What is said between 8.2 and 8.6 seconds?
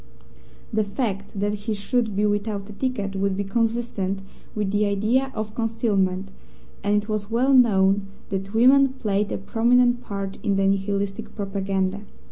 that